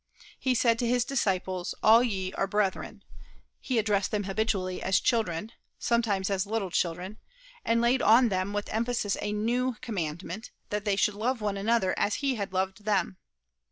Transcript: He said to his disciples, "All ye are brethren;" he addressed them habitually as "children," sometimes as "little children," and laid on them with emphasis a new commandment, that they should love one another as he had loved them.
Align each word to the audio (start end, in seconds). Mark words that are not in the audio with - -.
He 0.39 0.55
said 0.55 0.79
to 0.79 0.87
his 0.87 1.05
disciples, 1.05 1.75
"All 1.83 2.01
ye 2.01 2.33
are 2.33 2.47
brethren;" 2.47 3.03
he 3.59 3.77
addressed 3.77 4.09
them 4.09 4.23
habitually 4.23 4.81
as 4.81 4.99
"children," 4.99 5.51
sometimes 5.77 6.31
as 6.31 6.47
"little 6.47 6.71
children," 6.71 7.17
and 7.63 7.81
laid 7.81 8.01
on 8.01 8.29
them 8.29 8.51
with 8.51 8.67
emphasis 8.69 9.15
a 9.21 9.31
new 9.31 9.75
commandment, 9.81 10.49
that 10.71 10.85
they 10.85 10.95
should 10.95 11.13
love 11.13 11.39
one 11.39 11.55
another 11.55 11.93
as 11.99 12.15
he 12.15 12.33
had 12.33 12.51
loved 12.51 12.83
them. 12.85 13.17